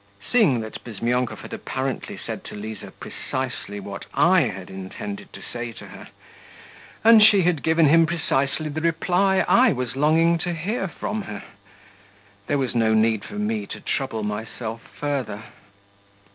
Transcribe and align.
Seeing 0.31 0.61
that 0.61 0.83
Bizmyonkov 0.83 1.41
had 1.41 1.53
apparently 1.53 2.17
said 2.17 2.43
to 2.45 2.55
Liza 2.55 2.89
precisely 2.89 3.79
what 3.79 4.05
I 4.15 4.41
had 4.47 4.71
intended 4.71 5.31
to 5.31 5.43
say 5.43 5.71
to 5.73 5.89
her, 5.89 6.07
and 7.03 7.21
she 7.21 7.43
had 7.43 7.61
given 7.61 7.85
him 7.85 8.07
precisely 8.07 8.67
the 8.67 8.81
reply 8.81 9.45
I 9.47 9.73
was 9.73 9.95
longing 9.95 10.39
to 10.39 10.55
hear 10.55 10.87
from 10.87 11.21
her, 11.25 11.43
there 12.47 12.57
was 12.57 12.73
no 12.73 12.95
need 12.95 13.23
for 13.23 13.35
me 13.37 13.67
to 13.67 13.79
trouble 13.79 14.23
myself 14.23 14.81
further. 14.99 15.43